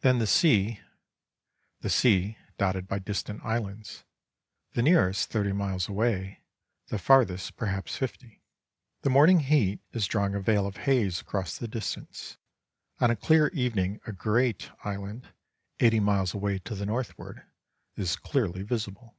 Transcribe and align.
Then 0.00 0.18
the 0.18 0.26
sea, 0.26 0.80
the 1.80 1.90
sea 1.90 2.38
dotted 2.56 2.88
by 2.88 2.98
distant 3.00 3.44
islands, 3.44 4.02
the 4.72 4.80
nearest 4.80 5.28
thirty 5.28 5.52
miles 5.52 5.90
away, 5.90 6.40
the 6.86 6.98
farthest 6.98 7.54
perhaps 7.58 7.94
fifty. 7.94 8.40
The 9.02 9.10
morning 9.10 9.40
heat 9.40 9.80
is 9.92 10.06
drawing 10.06 10.34
a 10.34 10.40
veil 10.40 10.66
of 10.66 10.78
haze 10.88 11.20
across 11.20 11.58
the 11.58 11.68
distance; 11.68 12.38
on 12.98 13.10
a 13.10 13.14
clear 13.14 13.48
evening 13.48 14.00
a 14.06 14.12
great 14.12 14.70
island, 14.84 15.28
eighty 15.80 16.00
miles 16.00 16.32
away 16.32 16.60
to 16.60 16.74
the 16.74 16.86
northward, 16.86 17.42
is 17.94 18.16
clearly 18.16 18.62
visible. 18.62 19.18